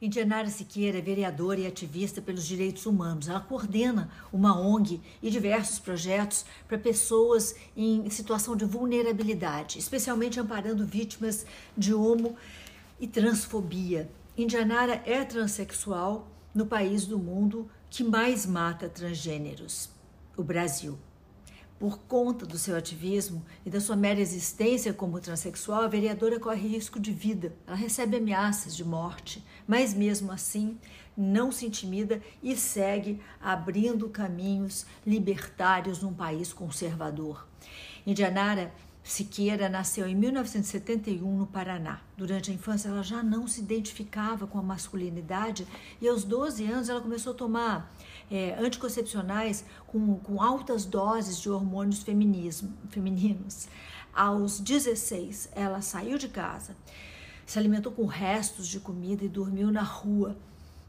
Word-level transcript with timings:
Indianara 0.00 0.48
Siqueira 0.48 0.98
é 0.98 1.02
vereadora 1.02 1.58
e 1.58 1.66
ativista 1.66 2.22
pelos 2.22 2.46
direitos 2.46 2.86
humanos. 2.86 3.28
Ela 3.28 3.40
coordena 3.40 4.08
uma 4.32 4.56
ONG 4.56 5.00
e 5.20 5.28
diversos 5.28 5.80
projetos 5.80 6.44
para 6.68 6.78
pessoas 6.78 7.56
em 7.76 8.08
situação 8.08 8.54
de 8.54 8.64
vulnerabilidade, 8.64 9.76
especialmente 9.76 10.38
amparando 10.38 10.86
vítimas 10.86 11.44
de 11.76 11.92
homo 11.92 12.36
e 13.00 13.08
transfobia. 13.08 14.08
Indianara 14.36 15.02
é 15.04 15.24
transexual 15.24 16.28
no 16.54 16.64
país 16.64 17.04
do 17.04 17.18
mundo 17.18 17.68
que 17.90 18.04
mais 18.04 18.46
mata 18.46 18.88
transgêneros, 18.88 19.90
o 20.36 20.44
Brasil. 20.44 20.96
Por 21.78 22.00
conta 22.00 22.44
do 22.44 22.58
seu 22.58 22.76
ativismo 22.76 23.44
e 23.64 23.70
da 23.70 23.80
sua 23.80 23.94
mera 23.94 24.20
existência 24.20 24.92
como 24.92 25.20
transexual, 25.20 25.82
a 25.82 25.88
vereadora 25.88 26.40
corre 26.40 26.66
risco 26.66 26.98
de 26.98 27.12
vida. 27.12 27.54
Ela 27.66 27.76
recebe 27.76 28.16
ameaças 28.16 28.74
de 28.74 28.84
morte, 28.84 29.44
mas 29.66 29.94
mesmo 29.94 30.32
assim 30.32 30.76
não 31.16 31.52
se 31.52 31.66
intimida 31.66 32.20
e 32.42 32.56
segue 32.56 33.20
abrindo 33.40 34.08
caminhos 34.08 34.86
libertários 35.06 36.02
num 36.02 36.12
país 36.12 36.52
conservador. 36.52 37.46
Indianara 38.04 38.72
Siqueira 39.08 39.70
nasceu 39.70 40.06
em 40.06 40.14
1971 40.14 41.38
no 41.38 41.46
Paraná. 41.46 42.02
Durante 42.14 42.50
a 42.50 42.54
infância, 42.54 42.90
ela 42.90 43.02
já 43.02 43.22
não 43.22 43.48
se 43.48 43.58
identificava 43.58 44.46
com 44.46 44.58
a 44.58 44.62
masculinidade 44.62 45.66
e 45.98 46.06
aos 46.06 46.24
12 46.24 46.66
anos 46.66 46.90
ela 46.90 47.00
começou 47.00 47.32
a 47.32 47.34
tomar 47.34 47.90
é, 48.30 48.54
anticoncepcionais 48.58 49.64
com, 49.86 50.16
com 50.16 50.42
altas 50.42 50.84
doses 50.84 51.40
de 51.40 51.48
hormônios 51.48 52.02
femininos. 52.02 53.68
Aos 54.12 54.60
16, 54.60 55.48
ela 55.52 55.80
saiu 55.80 56.18
de 56.18 56.28
casa, 56.28 56.76
se 57.46 57.58
alimentou 57.58 57.90
com 57.90 58.04
restos 58.04 58.68
de 58.68 58.78
comida 58.78 59.24
e 59.24 59.28
dormiu 59.28 59.70
na 59.70 59.82
rua. 59.82 60.36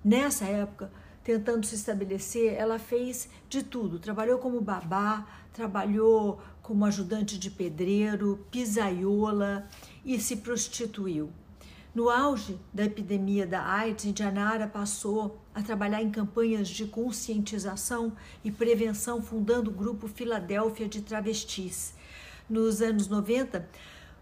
Nessa 0.03 0.43
época, 0.43 0.91
tentando 1.23 1.65
se 1.65 1.75
estabelecer, 1.75 2.53
ela 2.53 2.79
fez 2.79 3.29
de 3.47 3.63
tudo. 3.63 3.99
Trabalhou 3.99 4.39
como 4.39 4.61
babá, 4.61 5.27
trabalhou 5.53 6.41
como 6.61 6.85
ajudante 6.85 7.37
de 7.37 7.49
pedreiro, 7.49 8.45
pisaiola 8.51 9.67
e 10.05 10.19
se 10.19 10.37
prostituiu. 10.37 11.31
No 11.93 12.09
auge 12.09 12.59
da 12.71 12.85
epidemia 12.85 13.47
da 13.47 13.65
AIDS, 13.65 14.05
Indianara 14.05 14.67
passou 14.67 15.41
a 15.55 15.63
trabalhar 15.63 16.03
em 16.03 16.11
campanhas 16.11 16.69
de 16.69 16.85
conscientização 16.85 18.13
e 18.43 18.51
prevenção, 18.51 19.21
fundando 19.21 19.71
o 19.71 19.73
grupo 19.73 20.07
Filadélfia 20.07 20.87
de 20.87 21.01
Travestis. 21.01 21.95
Nos 22.47 22.81
anos 22.81 23.07
90, 23.07 23.67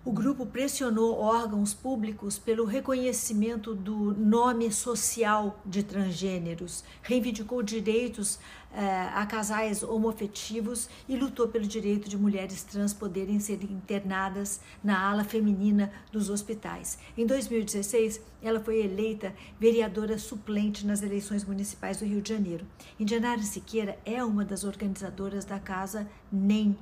o 0.06 0.12
grupo 0.12 0.45
pressionou 0.45 1.20
órgãos 1.20 1.73
públicos 1.73 2.40
pelo 2.40 2.66
reconhecimento 2.66 3.76
do 3.76 4.14
nome 4.14 4.72
social 4.72 5.59
de 5.66 5.84
transgêneros, 5.84 6.84
reivindicou 7.02 7.62
direitos 7.62 8.40
eh, 8.73 9.09
a 9.14 9.25
casais 9.25 9.81
homoafetivos 9.81 10.90
e 11.09 11.16
lutou 11.16 11.48
pelo 11.48 11.66
direito 11.66 12.08
de 12.08 12.18
mulheres 12.18 12.64
trans 12.64 12.94
poderem 12.94 13.40
ser 13.40 13.64
internadas 13.64 14.62
na 14.84 15.09
ala 15.09 15.23
feminina 15.23 15.92
dos 16.12 16.30
hospitais. 16.30 16.98
Em 17.18 17.25
2016, 17.25 18.22
ela 18.42 18.59
foi 18.59 18.84
eleita 18.84 19.34
vereadora 19.59 20.18
suplente 20.18 20.86
nas 20.86 21.02
eleições 21.02 21.44
municipais 21.44 21.98
do 21.98 22.06
Rio 22.06 22.22
de 22.22 22.30
Janeiro. 22.30 22.66
Indianara 23.00 23.42
Siqueira 23.42 23.98
é 24.06 24.23
uma 24.23 24.45
das 24.45 24.64
organizadoras 24.64 25.44
da 25.44 25.59
Casa 25.59 26.08
NEM, 26.31 26.78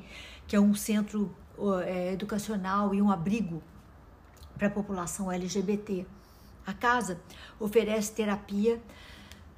que 0.47 0.55
é 0.55 0.59
um 0.59 0.75
centro 0.75 1.33
é, 1.85 2.13
educacional 2.13 2.93
e 2.93 3.01
um 3.01 3.11
abrigo 3.11 3.61
para 4.57 4.67
a 4.67 4.71
população 4.71 5.31
LGBT. 5.31 6.05
A 6.65 6.73
casa 6.73 7.19
oferece 7.59 8.11
terapia, 8.11 8.81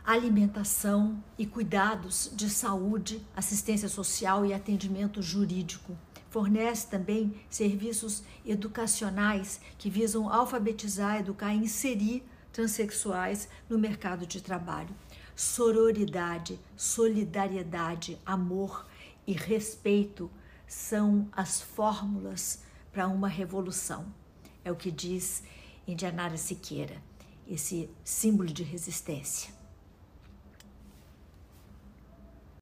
alimentação 0.04 1.22
e 1.38 1.46
cuidados 1.46 2.32
de 2.34 2.50
saúde, 2.50 3.26
assistência 3.36 3.88
social 3.88 4.46
e 4.46 4.54
atendimento 4.54 5.22
jurídico. 5.22 5.98
Fornece 6.30 6.88
também 6.88 7.34
serviços 7.50 8.24
educacionais 8.46 9.62
que 9.78 9.90
visam 9.90 10.32
alfabetizar, 10.32 11.18
educar 11.18 11.54
e 11.54 11.58
inserir 11.58 12.24
transexuais 12.52 13.48
no 13.70 13.78
mercado 13.78 14.26
de 14.26 14.42
trabalho. 14.42 14.94
Sororidade, 15.36 16.60
solidariedade, 16.76 18.18
amor 18.26 18.86
e 19.26 19.34
respeito 19.34 20.30
são 20.68 21.30
as 21.32 21.62
fórmulas 21.62 22.62
para 22.92 23.08
uma 23.08 23.28
revolução. 23.28 24.06
É 24.64 24.72
o 24.72 24.76
que 24.76 24.92
diz 24.92 25.44
Indianara 25.88 26.38
Siqueira, 26.38 27.02
esse 27.48 27.90
símbolo 28.04 28.50
de 28.50 28.64
resistência. 28.64 29.54